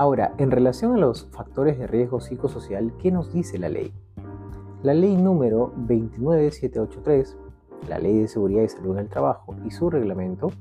[0.00, 3.92] Ahora, en relación a los factores de riesgo psicosocial, ¿qué nos dice la ley?
[4.82, 7.36] La ley número 29783,
[7.86, 10.52] la Ley de Seguridad y Salud en el Trabajo y su reglamento,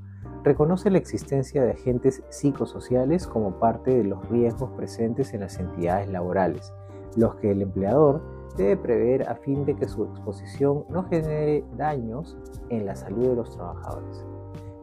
[0.44, 6.10] reconoce la existencia de agentes psicosociales como parte de los riesgos presentes en las entidades
[6.10, 6.74] laborales,
[7.16, 8.22] los que el empleador
[8.58, 12.38] debe prever a fin de que su exposición no genere daños
[12.68, 14.26] en la salud de los trabajadores.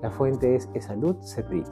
[0.00, 1.68] La fuente es eSalud CEPRIT.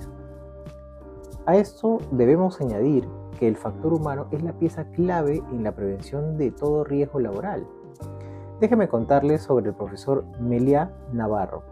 [1.47, 3.07] A esto debemos añadir
[3.39, 7.67] que el factor humano es la pieza clave en la prevención de todo riesgo laboral.
[8.61, 11.63] Déjeme contarles sobre el profesor Melia Navarro,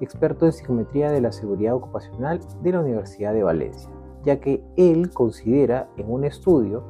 [0.00, 3.88] experto en psicometría de la seguridad ocupacional de la Universidad de Valencia,
[4.24, 6.84] ya que él considera en un estudio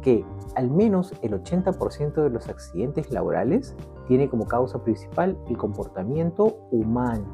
[0.00, 3.74] que al menos el 80% de los accidentes laborales
[4.06, 7.24] tiene como causa principal el comportamiento humano.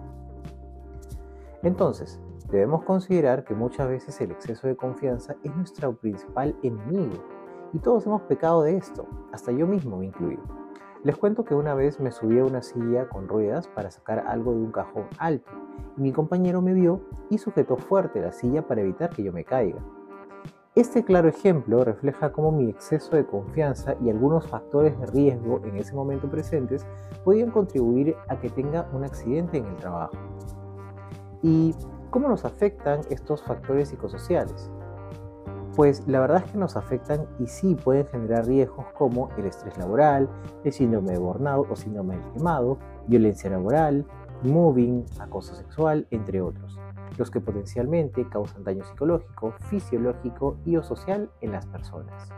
[1.62, 7.25] Entonces, Debemos considerar que muchas veces el exceso de confianza es nuestro principal enemigo
[7.72, 10.39] y todos hemos pecado de esto, hasta yo mismo me incluyo.
[11.02, 14.52] Les cuento que una vez me subí a una silla con ruedas para sacar algo
[14.52, 15.50] de un cajón alto
[15.97, 19.44] y mi compañero me vio y sujetó fuerte la silla para evitar que yo me
[19.44, 19.80] caiga.
[20.77, 25.77] Este claro ejemplo refleja cómo mi exceso de confianza y algunos factores de riesgo en
[25.77, 26.86] ese momento presentes
[27.24, 30.17] podían contribuir a que tenga un accidente en el trabajo.
[31.42, 31.74] Y
[32.10, 34.70] ¿Cómo nos afectan estos factores psicosociales?
[35.74, 39.76] Pues la verdad es que nos afectan y sí pueden generar riesgos como el estrés
[39.76, 40.28] laboral,
[40.64, 44.06] el síndrome de burnout o síndrome del quemado, violencia laboral,
[44.42, 46.78] moving, acoso sexual, entre otros,
[47.18, 52.28] los que potencialmente causan daño psicológico, fisiológico y o social en las personas.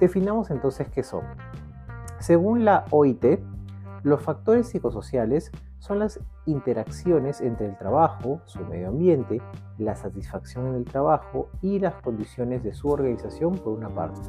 [0.00, 1.22] Definamos entonces qué son.
[2.18, 3.40] Según la OIT,
[4.02, 9.40] los factores psicosociales son las interacciones entre el trabajo, su medio ambiente,
[9.78, 14.20] la satisfacción en el trabajo y las condiciones de su organización por una parte.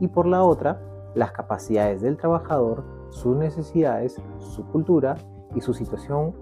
[0.00, 0.80] Y por la otra,
[1.14, 5.16] las capacidades del trabajador, sus necesidades, su cultura
[5.54, 6.34] y su situación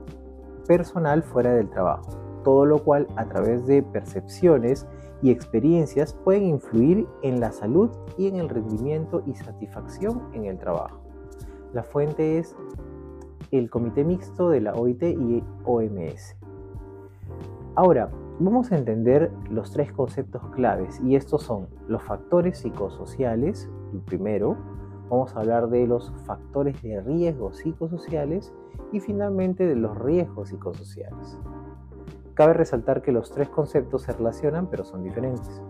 [0.66, 2.08] personal fuera del trabajo.
[2.42, 4.86] Todo lo cual a través de percepciones
[5.22, 10.58] y experiencias pueden influir en la salud y en el rendimiento y satisfacción en el
[10.58, 11.00] trabajo.
[11.72, 12.56] La fuente es
[13.52, 16.36] el Comité Mixto de la OIT y OMS.
[17.74, 24.00] Ahora, vamos a entender los tres conceptos claves y estos son los factores psicosociales, el
[24.00, 24.56] primero,
[25.10, 28.52] vamos a hablar de los factores de riesgo psicosociales
[28.90, 31.38] y finalmente de los riesgos psicosociales.
[32.34, 35.62] Cabe resaltar que los tres conceptos se relacionan pero son diferentes.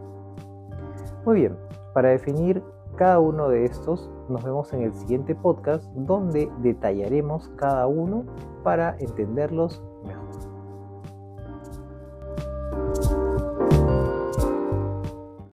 [1.26, 1.56] Muy bien,
[1.94, 2.62] para definir
[2.96, 8.24] cada uno de estos nos vemos en el siguiente podcast donde detallaremos cada uno
[8.62, 10.51] para entenderlos mejor.